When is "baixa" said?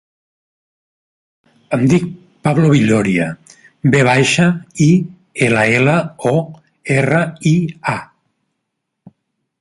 4.09-4.47